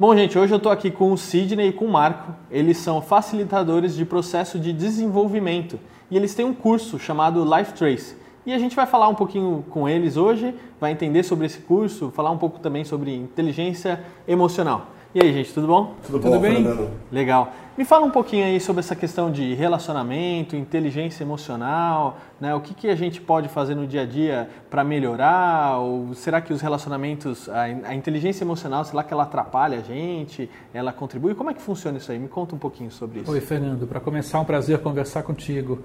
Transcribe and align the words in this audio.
Bom, 0.00 0.16
gente, 0.16 0.38
hoje 0.38 0.50
eu 0.50 0.56
estou 0.56 0.72
aqui 0.72 0.90
com 0.90 1.12
o 1.12 1.18
Sidney 1.18 1.68
e 1.68 1.72
com 1.74 1.84
o 1.84 1.92
Marco. 1.92 2.34
Eles 2.50 2.78
são 2.78 3.02
facilitadores 3.02 3.94
de 3.94 4.06
processo 4.06 4.58
de 4.58 4.72
desenvolvimento 4.72 5.78
e 6.10 6.16
eles 6.16 6.34
têm 6.34 6.46
um 6.46 6.54
curso 6.54 6.98
chamado 6.98 7.44
Life 7.44 7.74
Trace. 7.74 8.16
E 8.46 8.54
a 8.54 8.58
gente 8.58 8.74
vai 8.74 8.86
falar 8.86 9.08
um 9.08 9.14
pouquinho 9.14 9.62
com 9.68 9.86
eles 9.86 10.16
hoje, 10.16 10.54
vai 10.80 10.92
entender 10.92 11.22
sobre 11.22 11.44
esse 11.44 11.58
curso, 11.58 12.10
falar 12.12 12.30
um 12.30 12.38
pouco 12.38 12.60
também 12.60 12.82
sobre 12.82 13.14
inteligência 13.14 14.02
emocional. 14.26 14.86
E 15.12 15.20
aí, 15.20 15.32
gente, 15.32 15.52
tudo 15.52 15.66
bom? 15.66 15.96
Tudo, 16.06 16.20
tudo 16.20 16.38
bem? 16.38 16.62
Fernando? 16.62 16.88
Legal. 17.10 17.52
Me 17.76 17.84
fala 17.84 18.06
um 18.06 18.12
pouquinho 18.12 18.44
aí 18.44 18.60
sobre 18.60 18.78
essa 18.78 18.94
questão 18.94 19.28
de 19.28 19.54
relacionamento, 19.54 20.54
inteligência 20.54 21.24
emocional, 21.24 22.18
né? 22.40 22.54
O 22.54 22.60
que, 22.60 22.72
que 22.72 22.88
a 22.88 22.94
gente 22.94 23.20
pode 23.20 23.48
fazer 23.48 23.74
no 23.74 23.88
dia 23.88 24.02
a 24.02 24.06
dia 24.06 24.48
para 24.70 24.84
melhorar? 24.84 25.78
Ou 25.78 26.14
será 26.14 26.40
que 26.40 26.52
os 26.52 26.60
relacionamentos, 26.60 27.48
a, 27.48 27.62
a, 27.62 27.94
inteligência 27.96 28.44
emocional, 28.44 28.84
será 28.84 29.02
que 29.02 29.12
ela 29.12 29.24
atrapalha 29.24 29.78
a 29.78 29.82
gente? 29.82 30.48
Ela 30.72 30.92
contribui? 30.92 31.34
Como 31.34 31.50
é 31.50 31.54
que 31.54 31.60
funciona 31.60 31.98
isso 31.98 32.12
aí? 32.12 32.18
Me 32.18 32.28
conta 32.28 32.54
um 32.54 32.58
pouquinho 32.58 32.92
sobre 32.92 33.18
isso. 33.18 33.32
Oi, 33.32 33.40
Fernando. 33.40 33.88
Para 33.88 33.98
começar, 33.98 34.38
é 34.38 34.40
um 34.42 34.44
prazer 34.44 34.78
conversar 34.78 35.24
contigo. 35.24 35.80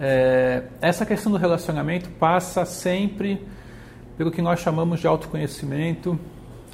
É, 0.00 0.62
essa 0.80 1.04
questão 1.04 1.30
do 1.30 1.36
relacionamento 1.36 2.08
passa 2.12 2.64
sempre 2.64 3.46
pelo 4.16 4.30
que 4.30 4.40
nós 4.40 4.60
chamamos 4.60 5.00
de 5.00 5.06
autoconhecimento, 5.06 6.18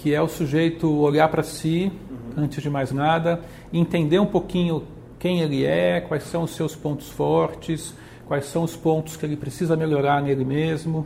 que 0.00 0.14
é 0.14 0.22
o 0.22 0.28
sujeito 0.28 0.90
olhar 0.98 1.28
para 1.28 1.42
si, 1.42 1.92
uhum. 2.10 2.45
antes 2.45 2.62
de 2.62 2.70
mais 2.70 2.90
nada, 2.90 3.40
entender 3.70 4.18
um 4.18 4.26
pouquinho 4.26 4.84
quem 5.18 5.40
ele 5.40 5.64
é, 5.66 6.00
quais 6.00 6.23
são 6.23 6.45
os 6.45 6.52
seus 6.52 6.74
pontos 6.74 7.10
fortes, 7.10 7.95
quais 8.26 8.46
são 8.46 8.62
os 8.62 8.74
pontos 8.74 9.16
que 9.16 9.26
ele 9.26 9.36
precisa 9.36 9.76
melhorar 9.76 10.23
nele 10.23 10.45
mesmo. 10.45 10.98
Uhum. 10.98 11.04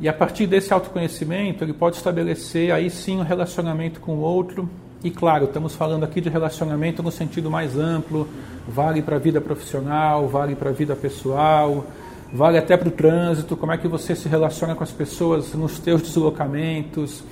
E 0.00 0.08
a 0.08 0.12
partir 0.12 0.46
desse 0.46 0.72
autoconhecimento, 0.72 1.62
ele 1.62 1.74
pode 1.74 1.96
estabelecer 1.96 2.72
aí 2.72 2.88
sim 2.88 3.18
um 3.18 3.22
relacionamento 3.22 4.00
com 4.00 4.12
o 4.12 4.20
outro. 4.20 4.68
E 5.04 5.10
claro, 5.10 5.44
estamos 5.44 5.74
falando 5.74 6.04
aqui 6.04 6.20
de 6.20 6.30
relacionamento 6.30 7.02
no 7.02 7.10
sentido 7.10 7.50
mais 7.50 7.76
amplo, 7.76 8.26
vale 8.66 9.02
para 9.02 9.16
a 9.16 9.18
vida 9.18 9.40
profissional, 9.40 10.26
vale 10.26 10.56
para 10.56 10.70
a 10.70 10.72
vida 10.72 10.96
pessoal, 10.96 11.84
vale 12.32 12.56
até 12.56 12.76
para 12.76 12.88
o 12.88 12.92
trânsito, 12.92 13.56
como 13.56 13.72
é 13.72 13.76
que 13.76 13.86
você 13.86 14.16
se 14.16 14.28
relaciona 14.28 14.74
com 14.74 14.82
as 14.82 14.90
pessoas 14.90 15.52
nos 15.52 15.78
teus 15.78 16.02
deslocamentos, 16.02 17.22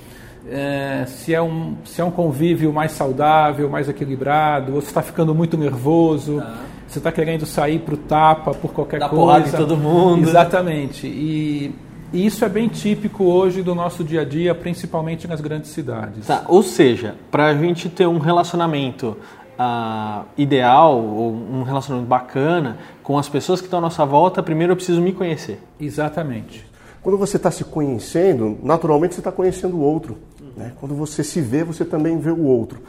é, 0.49 1.05
se, 1.07 1.33
é 1.33 1.41
um, 1.41 1.75
se 1.83 2.01
é 2.01 2.03
um 2.03 2.11
convívio 2.11 2.71
mais 2.71 2.91
saudável, 2.91 3.69
mais 3.69 3.89
equilibrado, 3.89 4.75
ou 4.75 4.81
se 4.81 4.87
está 4.87 5.01
ficando 5.01 5.35
muito 5.35 5.57
nervoso, 5.57 6.37
tá. 6.37 6.57
você 6.87 6.99
está 6.99 7.11
querendo 7.11 7.45
sair 7.45 7.79
para 7.79 7.93
o 7.93 7.97
tapa 7.97 8.53
por 8.53 8.71
qualquer 8.71 8.99
Dá 8.99 9.09
coisa. 9.09 9.23
Porrada 9.23 9.49
em 9.49 9.51
todo 9.51 9.77
mundo. 9.77 10.27
Exatamente. 10.27 11.07
E, 11.07 11.75
e, 12.13 12.25
isso 12.25 12.45
é 12.45 12.49
bem 12.49 12.67
típico 12.67 13.25
hoje 13.25 13.61
do 13.61 13.75
nosso 13.75 14.03
dia 14.03 14.21
a 14.21 14.25
dia, 14.25 14.55
principalmente 14.55 15.27
nas 15.27 15.41
grandes 15.41 15.71
cidades. 15.71 16.25
Tá. 16.25 16.45
Ou 16.47 16.63
seja, 16.63 17.15
para 17.29 17.47
a 17.47 17.55
gente 17.55 17.89
ter 17.89 18.07
um 18.07 18.19
relacionamento 18.19 19.17
uh, 19.59 20.25
ideal 20.37 20.97
ou 20.97 21.33
um 21.33 21.63
relacionamento 21.63 22.07
bacana 22.07 22.77
com 23.03 23.17
as 23.17 23.27
pessoas 23.27 23.59
que 23.59 23.67
estão 23.67 23.79
à 23.79 23.81
nossa 23.81 24.05
volta, 24.05 24.41
primeiro 24.41 24.71
eu 24.73 24.77
preciso 24.77 25.01
me 25.01 25.11
conhecer. 25.11 25.61
Exatamente. 25.79 26.65
Quando 27.01 27.17
você 27.17 27.37
está 27.37 27.49
se 27.49 27.63
conhecendo, 27.63 28.57
naturalmente 28.61 29.15
você 29.15 29.21
está 29.21 29.31
conhecendo 29.31 29.77
o 29.77 29.81
outro. 29.81 30.17
Né? 30.57 30.73
Quando 30.79 30.95
você 30.95 31.23
se 31.23 31.39
vê, 31.39 31.63
você 31.63 31.85
também 31.85 32.17
vê 32.17 32.31
o 32.31 32.43
outro. 32.43 32.79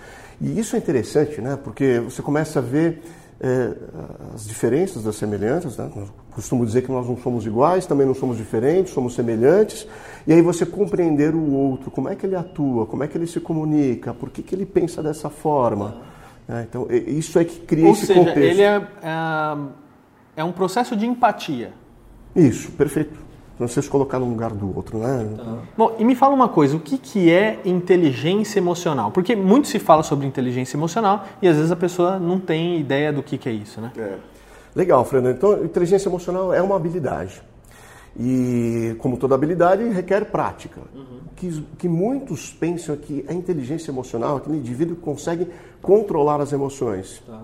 E 0.40 0.58
isso 0.58 0.74
é 0.74 0.78
interessante, 0.78 1.40
né? 1.40 1.58
porque 1.62 2.00
você 2.00 2.22
começa 2.22 2.60
a 2.60 2.62
ver 2.62 3.02
é, 3.40 3.72
as 4.34 4.46
diferenças 4.46 5.02
das 5.02 5.16
semelhanças. 5.16 5.76
Né? 5.76 5.90
costumo 6.30 6.64
dizer 6.64 6.82
que 6.82 6.90
nós 6.90 7.06
não 7.06 7.16
somos 7.16 7.44
iguais, 7.44 7.84
também 7.84 8.06
não 8.06 8.14
somos 8.14 8.36
diferentes, 8.36 8.92
somos 8.92 9.14
semelhantes. 9.14 9.86
E 10.26 10.32
aí 10.32 10.40
você 10.40 10.64
compreender 10.64 11.34
o 11.34 11.52
outro, 11.52 11.90
como 11.90 12.08
é 12.08 12.14
que 12.14 12.24
ele 12.24 12.36
atua, 12.36 12.86
como 12.86 13.04
é 13.04 13.08
que 13.08 13.18
ele 13.18 13.26
se 13.26 13.40
comunica, 13.40 14.14
por 14.14 14.30
que, 14.30 14.42
que 14.42 14.54
ele 14.54 14.64
pensa 14.64 15.02
dessa 15.02 15.28
forma. 15.28 15.96
Né? 16.46 16.66
Então, 16.68 16.86
isso 16.90 17.38
é 17.38 17.44
que 17.44 17.60
cria 17.60 17.86
Ou 17.86 17.92
esse 17.92 18.06
seja, 18.06 18.20
contexto. 18.20 18.38
ele 18.38 18.62
é, 18.62 18.76
é, 19.02 19.56
é 20.36 20.44
um 20.44 20.52
processo 20.52 20.96
de 20.96 21.06
empatia. 21.06 21.72
Isso, 22.34 22.70
perfeito 22.72 23.27
você 23.58 23.82
se 23.82 23.88
colocar 23.88 24.18
no 24.18 24.28
lugar 24.28 24.52
do 24.52 24.74
outro, 24.76 24.98
né? 24.98 25.28
Tá. 25.36 25.58
Bom, 25.76 25.96
e 25.98 26.04
me 26.04 26.14
fala 26.14 26.34
uma 26.34 26.48
coisa, 26.48 26.76
o 26.76 26.80
que, 26.80 26.96
que 26.96 27.30
é 27.30 27.60
inteligência 27.64 28.58
emocional? 28.58 29.10
Porque 29.10 29.34
muito 29.34 29.68
se 29.68 29.78
fala 29.78 30.02
sobre 30.02 30.26
inteligência 30.26 30.76
emocional 30.76 31.24
e 31.42 31.48
às 31.48 31.56
vezes 31.56 31.72
a 31.72 31.76
pessoa 31.76 32.18
não 32.18 32.38
tem 32.38 32.78
ideia 32.78 33.12
do 33.12 33.22
que, 33.22 33.36
que 33.36 33.48
é 33.48 33.52
isso, 33.52 33.80
né? 33.80 33.92
É. 33.96 34.14
Legal, 34.74 35.04
Fernando. 35.04 35.34
Então, 35.34 35.64
inteligência 35.64 36.08
emocional 36.08 36.54
é 36.54 36.62
uma 36.62 36.76
habilidade. 36.76 37.42
E, 38.18 38.94
como 38.98 39.16
toda 39.16 39.34
habilidade, 39.34 39.82
requer 39.88 40.24
prática. 40.26 40.80
Uhum. 40.94 41.18
Que, 41.34 41.64
que 41.78 41.88
muitos 41.88 42.52
pensam 42.52 42.96
que 42.96 43.24
a 43.28 43.32
inteligência 43.32 43.90
emocional 43.90 44.36
é 44.36 44.38
aquele 44.38 44.58
indivíduo 44.58 44.96
que 44.96 45.02
consegue 45.02 45.48
controlar 45.82 46.40
as 46.40 46.52
emoções. 46.52 47.22
Tá. 47.26 47.40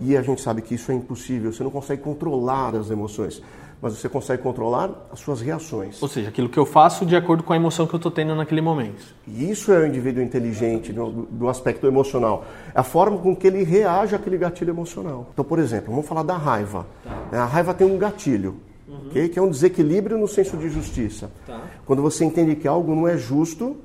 E 0.00 0.16
a 0.16 0.22
gente 0.22 0.40
sabe 0.40 0.62
que 0.62 0.74
isso 0.74 0.92
é 0.92 0.94
impossível, 0.94 1.52
você 1.52 1.62
não 1.62 1.70
consegue 1.70 2.02
controlar 2.02 2.74
as 2.74 2.90
emoções 2.90 3.42
mas 3.80 3.96
você 3.96 4.08
consegue 4.08 4.42
controlar 4.42 4.90
as 5.12 5.20
suas 5.20 5.40
reações. 5.40 6.02
Ou 6.02 6.08
seja, 6.08 6.28
aquilo 6.28 6.48
que 6.48 6.58
eu 6.58 6.66
faço 6.66 7.06
de 7.06 7.14
acordo 7.14 7.42
com 7.42 7.52
a 7.52 7.56
emoção 7.56 7.86
que 7.86 7.94
eu 7.94 7.98
estou 7.98 8.10
tendo 8.10 8.34
naquele 8.34 8.60
momento. 8.60 9.14
E 9.26 9.48
isso 9.48 9.72
é 9.72 9.78
o 9.78 9.86
indivíduo 9.86 10.22
inteligente 10.22 10.92
do, 10.92 11.28
do, 11.30 11.48
aspecto 11.48 11.86
emocional. 11.86 12.44
É 12.74 12.80
a 12.80 12.82
forma 12.82 13.18
com 13.18 13.36
que 13.36 13.46
ele 13.46 13.62
reage 13.62 14.16
àquele 14.16 14.36
gatilho 14.36 14.70
emocional. 14.70 15.28
Então, 15.32 15.44
por 15.44 15.58
exemplo, 15.58 15.92
vamos 15.92 16.06
falar 16.06 16.24
da 16.24 16.36
raiva. 16.36 16.86
Tá. 17.04 17.42
A 17.42 17.44
raiva 17.44 17.72
tem 17.72 17.86
um 17.86 17.98
gatilho, 17.98 18.56
uhum. 18.88 19.08
okay? 19.08 19.28
que 19.28 19.38
é 19.38 19.42
um 19.42 19.50
desequilíbrio 19.50 20.18
no 20.18 20.26
senso 20.26 20.56
de 20.56 20.68
justiça. 20.68 21.30
Tá. 21.46 21.62
Quando 21.86 22.02
você 22.02 22.24
entende 22.24 22.56
que 22.56 22.66
algo 22.66 22.94
não 22.94 23.06
é 23.06 23.16
justo, 23.16 23.76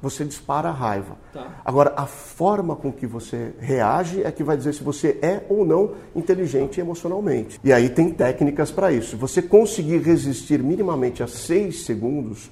você 0.00 0.24
dispara 0.24 0.68
a 0.68 0.72
raiva. 0.72 1.16
Tá. 1.32 1.60
Agora, 1.64 1.92
a 1.96 2.06
forma 2.06 2.76
com 2.76 2.92
que 2.92 3.06
você 3.06 3.52
reage 3.58 4.22
é 4.22 4.30
que 4.30 4.44
vai 4.44 4.56
dizer 4.56 4.74
se 4.74 4.82
você 4.82 5.18
é 5.20 5.42
ou 5.48 5.64
não 5.64 5.92
inteligente 6.14 6.80
emocionalmente. 6.80 7.60
E 7.64 7.72
aí 7.72 7.88
tem 7.88 8.10
técnicas 8.10 8.70
para 8.70 8.92
isso. 8.92 9.10
Se 9.10 9.16
você 9.16 9.42
conseguir 9.42 9.98
resistir 9.98 10.62
minimamente 10.62 11.22
a 11.22 11.26
seis 11.26 11.84
segundos, 11.84 12.50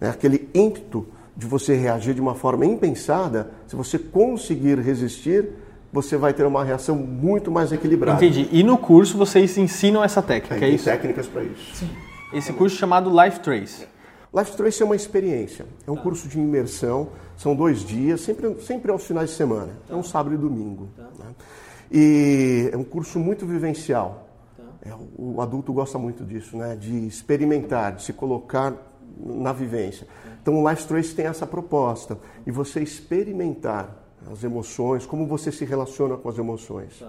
né, 0.00 0.10
aquele 0.10 0.48
ímpeto 0.52 1.06
de 1.36 1.46
você 1.46 1.76
reagir 1.76 2.14
de 2.14 2.20
uma 2.20 2.34
forma 2.34 2.66
impensada, 2.66 3.52
se 3.68 3.76
você 3.76 3.96
conseguir 3.96 4.80
resistir, 4.80 5.50
você 5.92 6.16
vai 6.16 6.34
ter 6.34 6.44
uma 6.44 6.64
reação 6.64 6.96
muito 6.96 7.50
mais 7.50 7.70
equilibrada. 7.70 8.24
Entendi. 8.24 8.48
E 8.50 8.62
no 8.64 8.76
curso 8.76 9.16
vocês 9.16 9.56
ensinam 9.56 10.02
essa 10.02 10.20
técnica, 10.20 10.56
é, 10.56 10.58
é 10.58 10.60
tem 10.62 10.74
isso? 10.74 10.84
técnicas 10.84 11.26
para 11.28 11.44
isso. 11.44 11.76
Sim. 11.76 11.88
Esse 12.32 12.52
curso 12.52 12.76
chamado 12.76 13.10
Life 13.10 13.40
Trace. 13.40 13.86
Life 14.34 14.56
Trace 14.56 14.82
é 14.82 14.84
uma 14.84 14.96
experiência, 14.96 15.66
é 15.86 15.90
um 15.90 15.96
tá. 15.96 16.02
curso 16.02 16.28
de 16.28 16.38
imersão, 16.38 17.08
são 17.36 17.56
dois 17.56 17.80
dias, 17.80 18.20
sempre, 18.20 18.60
sempre 18.60 18.92
aos 18.92 19.04
finais 19.04 19.30
de 19.30 19.36
semana, 19.36 19.72
tá. 19.86 19.94
é 19.94 19.96
um 19.96 20.02
sábado 20.02 20.34
e 20.34 20.38
domingo. 20.38 20.88
Tá. 20.96 21.08
Né? 21.18 21.34
E 21.90 22.70
é 22.72 22.76
um 22.76 22.84
curso 22.84 23.18
muito 23.18 23.46
vivencial. 23.46 24.28
Tá. 24.56 24.62
É, 24.82 24.92
o 25.16 25.40
adulto 25.40 25.72
gosta 25.72 25.98
muito 25.98 26.24
disso, 26.24 26.56
né? 26.56 26.76
de 26.76 27.06
experimentar, 27.06 27.96
de 27.96 28.02
se 28.02 28.12
colocar 28.12 28.74
na 29.18 29.52
vivência. 29.52 30.06
Então 30.42 30.62
o 30.62 30.68
Life 30.68 30.86
Trace 30.86 31.14
tem 31.14 31.26
essa 31.26 31.46
proposta, 31.46 32.18
e 32.46 32.50
você 32.50 32.80
experimentar 32.80 33.96
as 34.30 34.44
emoções, 34.44 35.06
como 35.06 35.26
você 35.26 35.50
se 35.50 35.64
relaciona 35.64 36.16
com 36.16 36.28
as 36.28 36.38
emoções. 36.38 37.02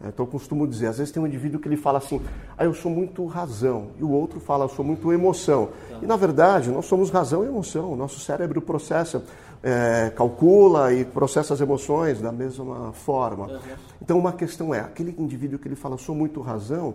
Tá. 0.00 0.08
Então 0.08 0.24
eu 0.24 0.30
costumo 0.30 0.66
dizer, 0.66 0.86
às 0.86 0.98
vezes 0.98 1.12
tem 1.12 1.22
um 1.22 1.26
indivíduo 1.26 1.60
que 1.60 1.68
ele 1.68 1.76
fala 1.76 1.98
assim, 1.98 2.20
ah, 2.56 2.64
eu 2.64 2.72
sou 2.72 2.90
muito 2.90 3.24
razão, 3.26 3.88
e 3.98 4.02
o 4.02 4.10
outro 4.10 4.40
fala, 4.40 4.64
eu 4.64 4.68
sou 4.68 4.84
muito 4.84 5.12
emoção. 5.12 5.68
Tá. 5.90 5.98
E 6.02 6.06
na 6.06 6.16
verdade, 6.16 6.70
nós 6.70 6.86
somos 6.86 7.10
razão 7.10 7.44
e 7.44 7.48
emoção. 7.48 7.92
O 7.92 7.96
nosso 7.96 8.18
cérebro 8.20 8.60
processa, 8.62 9.22
é, 9.62 10.10
calcula 10.16 10.92
e 10.92 11.04
processa 11.04 11.52
as 11.52 11.60
emoções 11.60 12.20
da 12.20 12.32
mesma 12.32 12.92
forma. 12.92 13.46
Uhum. 13.46 13.58
Então 14.00 14.18
uma 14.18 14.32
questão 14.32 14.74
é, 14.74 14.80
aquele 14.80 15.14
indivíduo 15.18 15.58
que 15.58 15.68
ele 15.68 15.76
fala, 15.76 15.98
sou 15.98 16.14
muito 16.14 16.40
razão, 16.40 16.94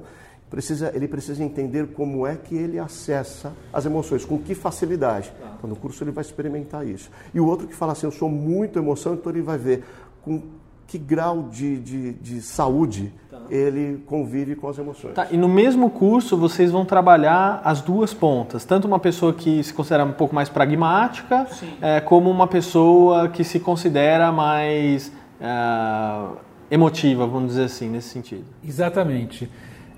precisa, 0.49 0.91
ele 0.95 1.07
precisa 1.07 1.43
entender 1.43 1.87
como 1.87 2.25
é 2.25 2.35
que 2.35 2.55
ele 2.55 2.79
acessa 2.79 3.53
as 3.71 3.85
emoções, 3.85 4.25
com 4.25 4.39
que 4.39 4.55
facilidade. 4.55 5.31
Tá. 5.39 5.53
Então 5.57 5.69
no 5.69 5.75
curso 5.75 6.03
ele 6.03 6.11
vai 6.11 6.23
experimentar 6.23 6.87
isso. 6.87 7.11
E 7.33 7.39
o 7.39 7.45
outro 7.45 7.67
que 7.67 7.75
fala 7.75 7.91
assim, 7.91 8.07
eu 8.07 8.11
sou 8.11 8.29
muito 8.29 8.79
emoção, 8.79 9.13
então 9.13 9.31
ele 9.31 9.43
vai 9.43 9.59
ver 9.59 9.83
com 10.23 10.41
que 10.87 10.97
grau 10.97 11.49
de, 11.51 11.79
de, 11.79 12.13
de 12.13 12.41
saúde 12.41 13.11
tá. 13.29 13.41
ele 13.49 14.03
convive 14.05 14.55
com 14.55 14.67
as 14.67 14.77
emoções. 14.77 15.13
Tá, 15.13 15.27
e 15.31 15.37
no 15.37 15.47
mesmo 15.47 15.89
curso 15.89 16.37
vocês 16.37 16.71
vão 16.71 16.85
trabalhar 16.85 17.61
as 17.63 17.81
duas 17.81 18.13
pontas, 18.13 18.65
tanto 18.65 18.87
uma 18.87 18.99
pessoa 18.99 19.33
que 19.33 19.63
se 19.63 19.73
considera 19.73 20.05
um 20.05 20.13
pouco 20.13 20.33
mais 20.33 20.49
pragmática, 20.49 21.47
é, 21.81 21.99
como 21.99 22.29
uma 22.29 22.47
pessoa 22.47 23.29
que 23.29 23.43
se 23.43 23.59
considera 23.59 24.31
mais 24.31 25.11
é, 25.39 26.27
emotiva, 26.69 27.25
vamos 27.25 27.49
dizer 27.49 27.65
assim, 27.65 27.89
nesse 27.89 28.09
sentido. 28.09 28.45
Exatamente. 28.63 29.49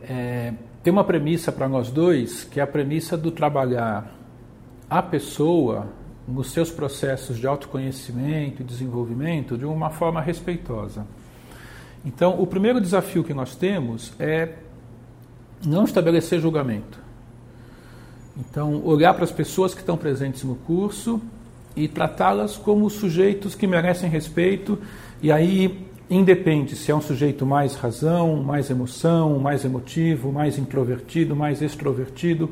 É, 0.01 0.53
tem 0.83 0.93
uma 0.93 1.03
premissa 1.03 1.51
para 1.51 1.67
nós 1.67 1.91
dois, 1.91 2.43
que 2.45 2.59
é 2.59 2.63
a 2.63 2.67
premissa 2.67 3.17
do 3.17 3.29
trabalhar 3.29 4.15
a 4.89 5.01
pessoa 5.01 5.87
nos 6.27 6.51
seus 6.51 6.69
processos 6.69 7.37
de 7.37 7.47
autoconhecimento 7.47 8.61
e 8.61 8.65
desenvolvimento 8.65 9.57
de 9.57 9.65
uma 9.65 9.89
forma 9.89 10.21
respeitosa. 10.21 11.05
Então, 12.05 12.41
o 12.41 12.45
primeiro 12.45 12.81
desafio 12.81 13.23
que 13.23 13.33
nós 13.33 13.55
temos 13.55 14.13
é 14.19 14.55
não 15.65 15.85
estabelecer 15.85 16.39
julgamento. 16.39 16.99
Então, 18.37 18.85
olhar 18.85 19.13
para 19.13 19.23
as 19.23 19.31
pessoas 19.31 19.73
que 19.73 19.79
estão 19.79 19.97
presentes 19.97 20.43
no 20.43 20.55
curso 20.55 21.21
e 21.75 21.87
tratá-las 21.87 22.55
como 22.55 22.89
sujeitos 22.89 23.55
que 23.55 23.65
merecem 23.65 24.09
respeito, 24.09 24.77
e 25.21 25.31
aí 25.31 25.87
independe 26.09 26.75
se 26.75 26.91
é 26.91 26.95
um 26.95 27.01
sujeito 27.01 27.45
mais 27.45 27.75
razão, 27.75 28.43
mais 28.43 28.69
emoção, 28.69 29.39
mais 29.39 29.65
emotivo, 29.65 30.31
mais 30.31 30.57
introvertido, 30.57 31.35
mais 31.35 31.61
extrovertido. 31.61 32.49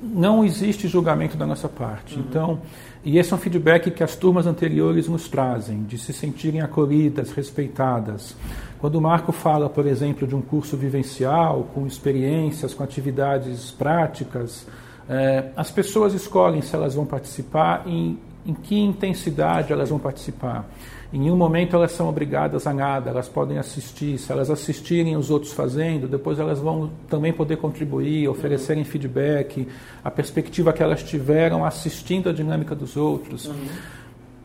Não 0.00 0.44
existe 0.44 0.86
julgamento 0.86 1.36
da 1.36 1.46
nossa 1.46 1.68
parte. 1.68 2.14
Uhum. 2.14 2.24
Então, 2.28 2.60
e 3.04 3.18
esse 3.18 3.32
é 3.32 3.36
um 3.36 3.38
feedback 3.38 3.90
que 3.90 4.04
as 4.04 4.14
turmas 4.16 4.46
anteriores 4.46 5.08
nos 5.08 5.28
trazem, 5.28 5.82
de 5.82 5.98
se 5.98 6.12
sentirem 6.12 6.60
acolhidas, 6.60 7.32
respeitadas. 7.32 8.36
Quando 8.78 8.96
o 8.96 9.00
Marco 9.00 9.32
fala, 9.32 9.68
por 9.68 9.86
exemplo, 9.86 10.26
de 10.26 10.36
um 10.36 10.40
curso 10.40 10.76
vivencial, 10.76 11.68
com 11.74 11.86
experiências, 11.86 12.74
com 12.74 12.84
atividades 12.84 13.70
práticas, 13.70 14.66
é, 15.08 15.50
as 15.56 15.70
pessoas 15.70 16.12
escolhem 16.12 16.60
se 16.60 16.74
elas 16.76 16.94
vão 16.94 17.06
participar, 17.06 17.82
em, 17.86 18.18
em 18.48 18.54
que 18.54 18.80
intensidade 18.80 19.72
elas 19.72 19.90
vão 19.90 19.98
participar. 19.98 20.66
Em 21.12 21.18
nenhum 21.18 21.36
momento 21.36 21.76
elas 21.76 21.92
são 21.92 22.08
obrigadas 22.08 22.66
a 22.66 22.72
nada, 22.72 23.10
elas 23.10 23.28
podem 23.28 23.58
assistir. 23.58 24.18
Se 24.18 24.32
elas 24.32 24.50
assistirem 24.50 25.16
os 25.16 25.30
outros 25.30 25.52
fazendo, 25.52 26.08
depois 26.08 26.38
elas 26.38 26.58
vão 26.58 26.90
também 27.08 27.32
poder 27.32 27.58
contribuir, 27.58 28.26
oferecerem 28.26 28.84
feedback, 28.84 29.68
a 30.02 30.10
perspectiva 30.10 30.72
que 30.72 30.82
elas 30.82 31.02
tiveram 31.02 31.62
assistindo 31.62 32.30
a 32.30 32.32
dinâmica 32.32 32.74
dos 32.74 32.96
outros. 32.96 33.46
Uhum. 33.46 33.66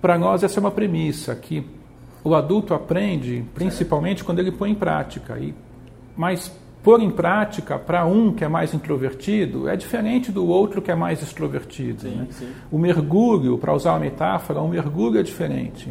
Para 0.02 0.18
nós, 0.18 0.44
essa 0.44 0.60
é 0.60 0.62
uma 0.62 0.72
premissa, 0.72 1.34
que 1.34 1.66
o 2.26 2.36
adulto 2.36 2.74
aprende 2.74 3.46
principalmente 3.56 4.22
quando 4.24 4.40
ele 4.40 4.52
põe 4.52 4.72
em 4.72 4.76
prática. 4.76 5.38
E, 5.40 5.56
mas 6.16 6.52
pôr 6.84 7.02
em 7.02 7.10
prática 7.10 7.80
para 7.80 8.06
um 8.06 8.34
que 8.34 8.44
é 8.44 8.48
mais 8.48 8.74
introvertido 8.74 9.70
é 9.70 9.76
diferente 9.76 10.32
do 10.32 10.46
outro 10.46 10.82
que 10.82 10.92
é 10.92 10.96
mais 10.96 11.24
extrovertido. 11.24 12.02
Sim, 12.02 12.16
né? 12.16 12.28
sim. 12.30 12.50
O 12.70 12.78
mergulho, 12.78 13.58
para 13.58 13.74
usar 13.74 13.94
uma 13.94 14.00
metáfora, 14.00 14.62
um 14.62 14.68
mergulho 14.68 15.18
é 15.18 15.24
diferente. 15.24 15.90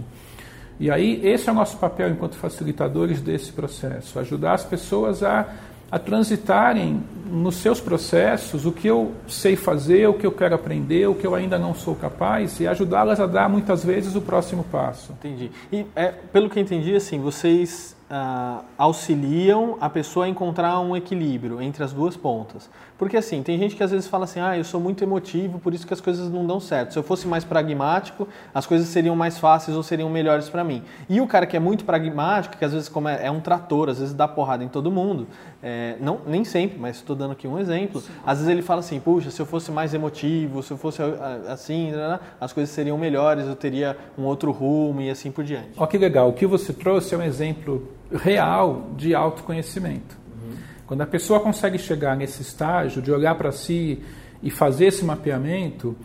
E 0.79 0.91
aí, 0.91 1.21
esse 1.25 1.49
é 1.49 1.53
o 1.53 1.55
nosso 1.55 1.79
papel 1.79 2.11
enquanto 2.11 2.37
facilitadores 2.37 3.21
desse 3.21 3.53
processo: 3.53 4.19
ajudar 4.19 4.55
as 4.55 4.65
pessoas 4.65 5.23
a, 5.23 5.49
a 5.91 5.99
transitarem 5.99 7.03
nos 7.31 7.57
seus 7.57 7.81
processos 7.81 8.67
o 8.67 8.73
que 8.73 8.89
eu 8.89 9.13
sei 9.29 9.57
fazer, 9.57 10.09
o 10.09 10.15
que 10.15 10.27
eu 10.27 10.33
quero 10.33 10.55
aprender, 10.55 11.09
o 11.09 11.15
que 11.15 11.27
eu 11.27 11.35
ainda 11.35 11.59
não 11.59 11.75
sou 11.75 11.95
capaz, 11.95 12.61
e 12.61 12.67
ajudá-las 12.67 13.21
a 13.21 13.27
dar 13.27 13.49
muitas 13.49 13.85
vezes 13.85 14.15
o 14.15 14.21
próximo 14.21 14.65
passo. 14.65 15.13
Entendi. 15.13 15.51
E 15.73 15.87
é, 15.95 16.13
pelo 16.33 16.51
que 16.51 16.61
entendi, 16.61 16.95
assim, 16.95 17.21
vocês 17.21 17.97
uh, 18.13 18.63
auxiliam 18.77 19.79
a 19.81 19.89
pessoa 19.89 20.27
a 20.27 20.29
encontrar 20.29 20.79
um 20.81 20.95
equilíbrio 20.95 21.63
entre 21.63 21.83
as 21.83 21.93
duas 21.93 22.17
pontas. 22.17 22.69
Porque 22.99 23.17
assim, 23.17 23.43
tem 23.43 23.59
gente 23.59 23.75
que 23.75 23.83
às 23.83 23.91
vezes 23.91 24.07
fala 24.07 24.25
assim, 24.25 24.39
ah, 24.39 24.57
eu 24.57 24.63
sou 24.63 24.79
muito 24.79 25.03
emotivo, 25.03 25.59
por 25.59 25.75
isso 25.75 25.87
que 25.87 25.95
as 25.95 26.01
coisas 26.01 26.31
não 26.31 26.47
dão 26.47 26.61
certo. 26.61 26.93
Se 26.93 26.99
eu 26.99 27.03
fosse 27.03 27.27
mais 27.27 27.43
pragmático, 27.43 28.29
as 28.55 28.67
coisas 28.67 28.87
seriam 28.89 29.17
mais 29.17 29.39
fáceis 29.39 29.77
ou 29.77 29.83
seriam 29.83 30.09
melhores 30.09 30.49
para 30.49 30.63
mim. 30.63 30.83
E 31.09 31.21
o 31.21 31.27
cara 31.27 31.47
que 31.47 31.57
é 31.57 31.61
muito 31.61 31.85
pragmático, 31.85 32.57
que 32.57 32.65
às 32.65 32.73
vezes 32.73 32.89
como 32.89 33.09
é, 33.09 33.27
é 33.27 33.31
um 33.31 33.41
trator, 33.41 33.89
às 33.89 33.99
vezes 33.99 34.15
dá 34.15 34.29
porrada 34.29 34.63
em 34.63 34.69
todo 34.69 34.91
mundo, 34.91 35.27
é, 35.63 35.97
não, 36.01 36.21
nem 36.27 36.45
sempre, 36.45 36.79
mas 36.79 36.97
estou 36.97 37.17
dando 37.17 37.33
aqui 37.33 37.49
um 37.49 37.59
exemplo, 37.59 38.01
Sim. 38.01 38.13
às 38.25 38.39
vezes 38.39 38.51
ele 38.51 38.63
fala 38.63 38.81
assim, 38.81 39.01
puxa, 39.01 39.31
se 39.31 39.41
eu 39.41 39.47
fosse 39.47 39.73
mais 39.73 39.95
emotivo, 39.95 40.63
se 40.63 40.71
eu 40.71 40.77
fosse 40.77 41.01
assim, 41.49 41.91
né, 41.91 42.09
né, 42.09 42.21
as 42.41 42.53
coisas 42.53 42.73
seriam 42.75 42.99
melhores, 42.99 43.47
eu 43.47 43.57
teria 43.57 43.97
um 44.17 44.25
outro 44.25 44.53
rumo 44.53 45.01
e 45.01 45.11
assim 45.11 45.31
por 45.31 45.45
diante. 45.45 45.71
Ó, 45.77 45.87
que 45.87 45.99
legal, 45.99 46.29
o 46.29 46.33
que 46.33 46.47
você 46.47 46.73
trouxe 46.73 47.15
é 47.15 47.19
um 47.19 47.23
exemplo 47.23 47.89
real 48.17 48.91
de 48.97 49.15
autoconhecimento. 49.15 50.17
Uhum. 50.27 50.57
Quando 50.87 51.01
a 51.01 51.07
pessoa 51.07 51.41
consegue 51.41 51.79
chegar 51.79 52.17
nesse 52.17 52.43
estágio 52.43 53.03
de 53.03 53.11
olhar 53.11 53.35
para 53.35 53.53
si 53.53 54.03
e 54.43 54.51
fazer 54.51 54.87
esse 54.87 55.05
mapeamento, 55.05 55.97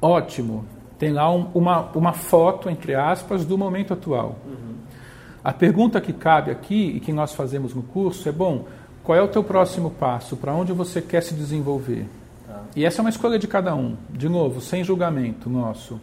ótimo, 0.00 0.64
tem 0.98 1.12
lá 1.12 1.32
um, 1.32 1.50
uma, 1.54 1.90
uma 1.94 2.12
foto, 2.12 2.68
entre 2.68 2.94
aspas, 2.94 3.44
do 3.44 3.56
momento 3.56 3.94
atual. 3.94 4.36
Uhum. 4.44 4.74
A 5.42 5.52
pergunta 5.52 6.00
que 6.00 6.12
cabe 6.12 6.50
aqui 6.50 6.92
e 6.96 7.00
que 7.00 7.12
nós 7.12 7.34
fazemos 7.34 7.74
no 7.74 7.82
curso 7.82 8.28
é: 8.28 8.32
bom, 8.32 8.66
qual 9.02 9.16
é 9.16 9.22
o 9.22 9.28
teu 9.28 9.42
próximo 9.42 9.90
passo? 9.90 10.36
Para 10.36 10.52
onde 10.52 10.72
você 10.72 11.00
quer 11.00 11.22
se 11.22 11.34
desenvolver? 11.34 12.06
Tá. 12.46 12.62
E 12.76 12.84
essa 12.84 13.00
é 13.00 13.02
uma 13.02 13.10
escolha 13.10 13.38
de 13.38 13.48
cada 13.48 13.74
um, 13.74 13.96
de 14.10 14.28
novo, 14.28 14.60
sem 14.60 14.84
julgamento 14.84 15.48
nosso. 15.48 15.98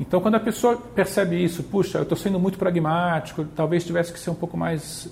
Então, 0.00 0.20
quando 0.20 0.36
a 0.36 0.40
pessoa 0.40 0.76
percebe 0.76 1.42
isso, 1.42 1.62
puxa, 1.64 1.98
eu 1.98 2.02
estou 2.02 2.16
sendo 2.16 2.38
muito 2.38 2.56
pragmático, 2.56 3.44
talvez 3.44 3.84
tivesse 3.84 4.12
que 4.12 4.20
ser 4.20 4.30
um 4.30 4.34
pouco 4.34 4.56
mais 4.56 5.08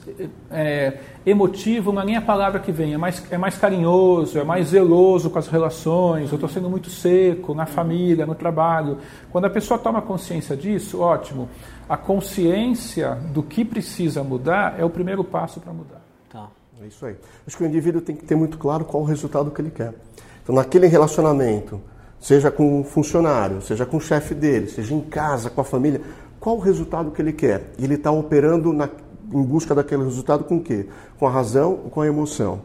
é, 0.49 0.99
emotivo, 1.25 1.93
não 1.93 2.03
é 2.03 2.05
nem 2.05 2.17
a 2.17 2.23
palavra 2.23 2.61
que 2.61 2.71
vem, 2.71 2.95
é 2.95 2.97
mais, 2.97 3.23
é 3.33 3.37
mais 3.37 3.59
carinhoso, 3.59 4.39
é 4.39 4.45
mais 4.45 4.69
zeloso 4.69 5.29
com 5.29 5.41
as 5.41 5.49
relações, 5.49 6.31
eu 6.31 6.37
estou 6.37 6.49
sendo 6.49 6.71
muito 6.71 6.89
seco 6.89 7.53
na 7.53 7.67
família, 7.67 8.25
no 8.25 8.35
trabalho. 8.35 8.99
Quando 9.31 9.47
a 9.47 9.51
pessoa 9.51 9.77
toma 9.77 10.01
consciência 10.01 10.57
disso, 10.57 11.01
ótimo. 11.01 11.49
A 11.89 11.97
consciência 11.97 13.15
do 13.33 13.43
que 13.43 13.65
precisa 13.65 14.23
mudar 14.23 14.77
é 14.79 14.85
o 14.85 14.91
primeiro 14.91 15.25
passo 15.25 15.61
para 15.61 15.73
mudar. 15.73 16.01
Tá. 16.31 16.49
É 16.81 16.87
isso 16.87 17.05
aí. 17.05 17.17
Acho 17.45 17.57
que 17.57 17.65
o 17.65 17.67
indivíduo 17.67 18.01
tem 18.01 18.15
que 18.15 18.25
ter 18.25 18.37
muito 18.37 18.57
claro 18.57 18.85
qual 18.85 19.03
o 19.03 19.07
resultado 19.07 19.51
que 19.51 19.61
ele 19.61 19.71
quer. 19.71 19.95
Então, 20.43 20.55
naquele 20.55 20.87
relacionamento, 20.87 21.81
seja 22.27 22.51
com 22.51 22.81
um 22.81 22.83
funcionário, 22.83 23.63
seja 23.63 23.87
com 23.87 23.99
o 23.99 24.01
chefe 24.01 24.35
dele, 24.35 24.67
seja 24.67 24.93
em 24.93 25.01
casa, 25.01 25.49
com 25.49 25.61
a 25.61 25.65
família, 25.65 26.01
qual 26.41 26.57
o 26.57 26.59
resultado 26.59 27.13
que 27.13 27.23
ele 27.23 27.33
quer? 27.33 27.71
E 27.79 27.85
ele 27.85 27.95
está 27.95 28.11
operando 28.11 28.73
na, 28.73 28.89
em 29.33 29.43
busca 29.45 29.77
daquele 29.77 30.03
resultado 30.03 30.43
com 30.43 30.57
o 30.57 30.61
quê? 30.61 30.89
Com 31.21 31.29
a 31.29 31.31
razão 31.31 31.79
ou 31.85 31.89
com 31.89 32.01
a 32.01 32.07
emoção? 32.09 32.63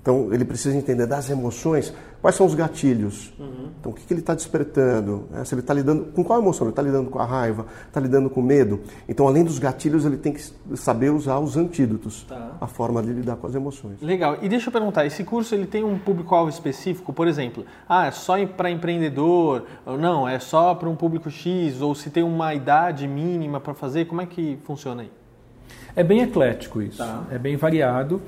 Então 0.00 0.32
ele 0.32 0.44
precisa 0.44 0.76
entender 0.76 1.06
das 1.06 1.28
emoções 1.28 1.92
Quais 2.20 2.36
são 2.36 2.44
os 2.44 2.54
gatilhos? 2.54 3.32
Uhum. 3.38 3.70
Então, 3.80 3.92
o 3.92 3.94
que, 3.94 4.04
que 4.04 4.12
ele 4.12 4.20
está 4.20 4.34
despertando? 4.34 5.26
É, 5.32 5.42
se 5.42 5.54
ele 5.54 5.62
está 5.62 5.72
lidando 5.72 6.04
com 6.12 6.22
qual 6.22 6.38
emoção? 6.38 6.66
Ele 6.66 6.72
está 6.72 6.82
lidando 6.82 7.08
com 7.08 7.18
a 7.18 7.24
raiva? 7.24 7.66
Está 7.86 7.98
lidando 7.98 8.28
com 8.28 8.42
medo? 8.42 8.80
Então, 9.08 9.26
além 9.26 9.42
dos 9.42 9.58
gatilhos, 9.58 10.04
ele 10.04 10.18
tem 10.18 10.32
que 10.32 10.42
saber 10.76 11.10
usar 11.10 11.38
os 11.38 11.56
antídotos, 11.56 12.24
tá. 12.28 12.56
a 12.60 12.66
forma 12.66 13.02
de 13.02 13.10
lidar 13.10 13.36
com 13.36 13.46
as 13.46 13.54
emoções. 13.54 14.02
Legal. 14.02 14.36
E 14.42 14.48
deixa 14.50 14.68
eu 14.68 14.72
perguntar, 14.72 15.06
esse 15.06 15.24
curso 15.24 15.54
ele 15.54 15.66
tem 15.66 15.82
um 15.82 15.98
público-alvo 15.98 16.50
específico? 16.50 17.10
Por 17.10 17.26
exemplo, 17.26 17.64
ah, 17.88 18.06
é 18.06 18.10
só 18.10 18.34
para 18.46 18.70
empreendedor? 18.70 19.64
Ou 19.86 19.96
não, 19.96 20.28
é 20.28 20.38
só 20.38 20.74
para 20.74 20.90
um 20.90 20.96
público 20.96 21.30
X? 21.30 21.80
Ou 21.80 21.94
se 21.94 22.10
tem 22.10 22.22
uma 22.22 22.54
idade 22.54 23.08
mínima 23.08 23.60
para 23.60 23.72
fazer? 23.72 24.04
Como 24.04 24.20
é 24.20 24.26
que 24.26 24.58
funciona 24.64 25.02
aí? 25.02 25.10
É 25.96 26.04
bem 26.04 26.20
eclético 26.20 26.82
isso, 26.82 26.98
tá. 26.98 27.24
é 27.30 27.38
bem 27.38 27.56
variado. 27.56 28.20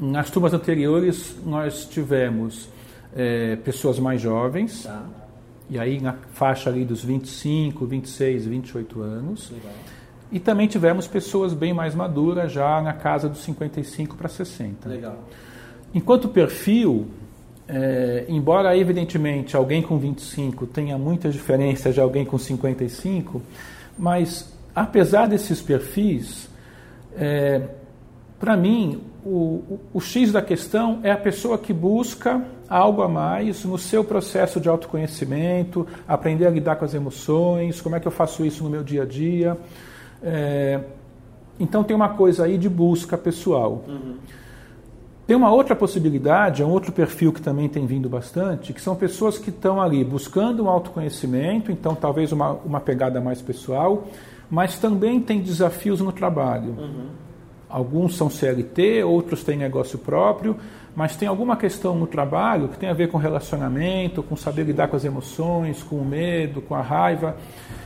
Nas 0.00 0.30
turmas 0.30 0.52
anteriores, 0.52 1.36
nós 1.44 1.84
tivemos 1.84 2.68
é, 3.14 3.56
pessoas 3.56 3.98
mais 3.98 4.20
jovens, 4.20 4.82
tá. 4.82 5.04
e 5.70 5.78
aí 5.78 6.00
na 6.00 6.14
faixa 6.32 6.68
ali 6.68 6.84
dos 6.84 7.04
25, 7.04 7.86
26, 7.86 8.46
28 8.46 9.02
anos. 9.02 9.50
Legal. 9.50 9.72
E 10.32 10.40
também 10.40 10.66
tivemos 10.66 11.06
pessoas 11.06 11.54
bem 11.54 11.72
mais 11.72 11.94
maduras, 11.94 12.50
já 12.50 12.80
na 12.82 12.92
casa 12.92 13.28
dos 13.28 13.42
55 13.44 14.16
para 14.16 14.28
60. 14.28 14.88
Legal. 14.88 15.22
Enquanto 15.94 16.28
perfil, 16.28 17.06
é, 17.68 18.24
embora 18.28 18.76
evidentemente 18.76 19.56
alguém 19.56 19.80
com 19.80 19.96
25 19.96 20.66
tenha 20.66 20.98
muitas 20.98 21.32
diferenças 21.32 21.94
de 21.94 22.00
alguém 22.00 22.24
com 22.24 22.36
55, 22.36 23.40
mas 23.96 24.52
apesar 24.74 25.28
desses 25.28 25.62
perfis, 25.62 26.48
é, 27.16 27.62
para 28.38 28.56
mim, 28.56 29.00
o, 29.24 29.28
o, 29.28 29.80
o, 29.94 30.00
X 30.00 30.32
da 30.32 30.42
questão 30.42 31.00
é 31.02 31.10
a 31.10 31.16
pessoa 31.16 31.56
que 31.56 31.72
busca 31.72 32.44
algo 32.68 33.02
a 33.02 33.08
mais 33.08 33.64
no 33.64 33.78
seu 33.78 34.04
processo 34.04 34.60
de 34.60 34.68
autoconhecimento, 34.68 35.86
aprender 36.06 36.46
a 36.46 36.50
lidar 36.50 36.76
com 36.76 36.84
as 36.84 36.94
emoções, 36.94 37.80
como 37.80 37.96
é 37.96 38.00
que 38.00 38.08
eu 38.08 38.12
faço 38.12 38.44
isso 38.44 38.64
no 38.64 38.70
meu 38.70 38.82
dia 38.82 39.02
a 39.02 39.06
dia. 39.06 39.56
É, 40.22 40.80
então 41.58 41.84
tem 41.84 41.94
uma 41.94 42.10
coisa 42.10 42.44
aí 42.44 42.58
de 42.58 42.68
busca 42.68 43.16
pessoal. 43.16 43.84
Uhum. 43.86 44.16
Tem 45.26 45.34
uma 45.34 45.50
outra 45.50 45.74
possibilidade, 45.74 46.60
é 46.60 46.66
um 46.66 46.70
outro 46.70 46.92
perfil 46.92 47.32
que 47.32 47.40
também 47.40 47.66
tem 47.66 47.86
vindo 47.86 48.10
bastante, 48.10 48.74
que 48.74 48.80
são 48.80 48.94
pessoas 48.94 49.38
que 49.38 49.48
estão 49.48 49.80
ali 49.80 50.04
buscando 50.04 50.64
um 50.64 50.68
autoconhecimento, 50.68 51.72
então 51.72 51.94
talvez 51.94 52.30
uma, 52.30 52.50
uma 52.64 52.80
pegada 52.80 53.22
mais 53.22 53.40
pessoal, 53.40 54.06
mas 54.50 54.78
também 54.78 55.18
tem 55.20 55.40
desafios 55.40 56.00
no 56.00 56.12
trabalho. 56.12 56.74
Uhum 56.76 57.23
Alguns 57.74 58.16
são 58.16 58.30
CLT, 58.30 59.02
outros 59.02 59.42
têm 59.42 59.56
negócio 59.56 59.98
próprio, 59.98 60.56
mas 60.94 61.16
tem 61.16 61.26
alguma 61.26 61.56
questão 61.56 61.96
no 61.96 62.06
trabalho 62.06 62.68
que 62.68 62.78
tem 62.78 62.88
a 62.88 62.92
ver 62.92 63.08
com 63.08 63.18
relacionamento, 63.18 64.22
com 64.22 64.36
saber 64.36 64.62
lidar 64.62 64.86
com 64.86 64.94
as 64.94 65.04
emoções, 65.04 65.82
com 65.82 65.96
o 65.96 66.04
medo, 66.04 66.62
com 66.62 66.76
a 66.76 66.80
raiva, 66.80 67.36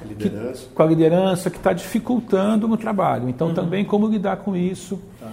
a. 0.02 0.59
Que, 0.59 0.75
com 0.75 0.83
a 0.83 0.85
liderança 0.85 1.49
que 1.49 1.57
está 1.57 1.73
dificultando 1.73 2.68
no 2.68 2.76
trabalho. 2.76 3.30
Então, 3.30 3.49
uhum. 3.49 3.54
também 3.54 3.83
como 3.83 4.07
lidar 4.09 4.37
com 4.37 4.54
isso. 4.54 5.00
Tá 5.18 5.30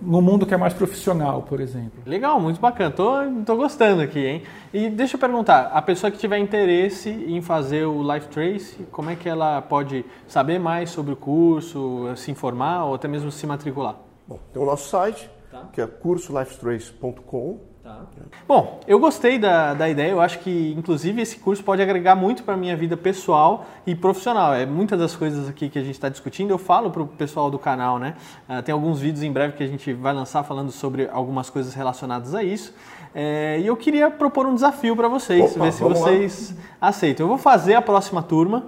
no 0.00 0.20
mundo 0.20 0.46
que 0.46 0.54
é 0.54 0.56
mais 0.56 0.72
profissional, 0.72 1.42
por 1.42 1.60
exemplo. 1.60 2.02
Legal, 2.06 2.40
muito 2.40 2.60
bacana. 2.60 2.90
Tô, 2.90 3.12
tô 3.44 3.56
gostando 3.56 4.02
aqui, 4.02 4.26
hein? 4.26 4.42
E 4.72 4.88
deixa 4.88 5.16
eu 5.16 5.20
perguntar, 5.20 5.70
a 5.72 5.82
pessoa 5.82 6.10
que 6.10 6.18
tiver 6.18 6.38
interesse 6.38 7.10
em 7.10 7.40
fazer 7.40 7.84
o 7.84 8.02
Life 8.12 8.28
Trace, 8.28 8.86
como 8.90 9.10
é 9.10 9.16
que 9.16 9.28
ela 9.28 9.60
pode 9.62 10.04
saber 10.26 10.58
mais 10.58 10.90
sobre 10.90 11.12
o 11.12 11.16
curso, 11.16 12.08
se 12.16 12.30
informar 12.30 12.84
ou 12.84 12.94
até 12.94 13.08
mesmo 13.08 13.30
se 13.30 13.46
matricular? 13.46 13.96
Bom, 14.26 14.38
tem 14.52 14.62
o 14.62 14.66
nosso 14.66 14.88
site, 14.88 15.30
tá. 15.50 15.68
que 15.72 15.80
é 15.80 15.86
cursolifetrace.com. 15.86 17.69
Tá. 17.90 18.22
Bom, 18.46 18.80
eu 18.86 18.98
gostei 18.98 19.38
da, 19.38 19.74
da 19.74 19.88
ideia, 19.88 20.10
eu 20.10 20.20
acho 20.20 20.40
que 20.40 20.74
inclusive 20.76 21.20
esse 21.22 21.36
curso 21.36 21.62
pode 21.62 21.80
agregar 21.80 22.14
muito 22.14 22.42
para 22.42 22.54
a 22.54 22.56
minha 22.56 22.76
vida 22.76 22.96
pessoal 22.96 23.66
e 23.86 23.94
profissional. 23.94 24.54
É 24.54 24.66
muitas 24.66 24.98
das 24.98 25.14
coisas 25.14 25.48
aqui 25.48 25.68
que 25.68 25.78
a 25.78 25.82
gente 25.82 25.94
está 25.94 26.08
discutindo, 26.08 26.50
eu 26.50 26.58
falo 26.58 26.90
para 26.90 27.02
o 27.02 27.06
pessoal 27.06 27.50
do 27.50 27.58
canal, 27.58 27.98
né? 27.98 28.14
Uh, 28.48 28.62
tem 28.62 28.72
alguns 28.72 29.00
vídeos 29.00 29.22
em 29.22 29.32
breve 29.32 29.54
que 29.54 29.62
a 29.62 29.66
gente 29.66 29.92
vai 29.92 30.12
lançar 30.12 30.42
falando 30.42 30.72
sobre 30.72 31.08
algumas 31.12 31.48
coisas 31.48 31.74
relacionadas 31.74 32.34
a 32.34 32.42
isso. 32.42 32.74
É, 33.14 33.58
e 33.60 33.66
eu 33.66 33.76
queria 33.76 34.10
propor 34.10 34.46
um 34.46 34.54
desafio 34.54 34.94
para 34.94 35.08
vocês, 35.08 35.52
Opa, 35.52 35.64
ver 35.64 35.72
se 35.72 35.82
vocês 35.82 36.54
lá. 36.80 36.88
aceitam. 36.88 37.24
Eu 37.24 37.28
vou 37.28 37.38
fazer 37.38 37.74
a 37.74 37.82
próxima 37.82 38.22
turma 38.22 38.66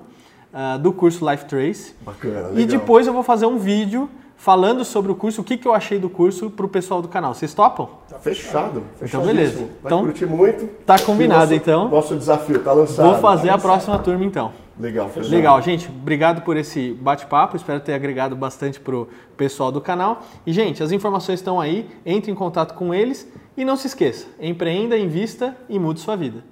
uh, 0.53 0.79
do 0.79 0.93
curso 0.93 1.29
Life 1.29 1.45
Trace. 1.45 1.95
Bacana, 2.01 2.49
legal. 2.49 2.59
E 2.59 2.67
depois 2.67 3.07
eu 3.07 3.13
vou 3.13 3.23
fazer 3.23 3.47
um 3.47 3.59
vídeo 3.59 4.09
falando 4.43 4.85
sobre 4.85 5.13
o 5.13 5.15
curso, 5.15 5.41
o 5.41 5.45
que, 5.45 5.57
que 5.57 5.69
eu 5.69 5.73
achei 5.73 6.01
do 6.01 6.11
curso 6.11 6.51
para 6.51 6.67
o 6.67 6.69
pessoal 6.69 7.01
do 7.01 7.07
canal. 7.07 7.33
Vocês 7.33 7.55
topam? 7.55 7.89
Tá 8.09 8.19
fechado. 8.19 8.83
Então, 9.01 9.25
beleza. 9.25 9.59
Vai 9.59 9.69
então, 9.85 10.03
curtir 10.03 10.27
muito. 10.27 10.67
Tá 10.85 10.99
combinado, 10.99 11.43
nosso, 11.43 11.55
então. 11.55 11.89
Nosso 11.89 12.17
desafio 12.17 12.59
tá 12.59 12.73
lançado. 12.73 13.09
Vou 13.09 13.21
fazer 13.21 13.49
tá 13.49 13.55
a 13.55 13.59
próxima 13.59 14.01
turma, 14.01 14.25
então. 14.25 14.51
Legal, 14.77 15.09
fechado. 15.11 15.31
Legal, 15.31 15.63
gente. 15.63 15.89
Obrigado 15.89 16.43
por 16.43 16.57
esse 16.57 16.93
bate-papo. 16.95 17.57
Espero 17.57 17.79
ter 17.79 17.95
agregado 17.95 18.35
bastante 18.35 18.81
para 18.81 18.97
o 18.97 19.09
pessoal 19.37 19.71
do 19.71 19.81
canal. 19.81 20.23
E, 20.45 20.53
gente, 20.53 20.83
as 20.83 20.91
informações 20.91 21.39
estão 21.39 21.61
aí. 21.61 21.89
Entre 22.05 22.33
em 22.33 22.35
contato 22.35 22.75
com 22.75 22.93
eles. 22.93 23.31
E 23.57 23.65
não 23.65 23.77
se 23.77 23.87
esqueça, 23.87 24.27
empreenda, 24.41 24.99
invista 24.99 25.57
e 25.69 25.79
mude 25.79 26.01
sua 26.01 26.17
vida. 26.17 26.43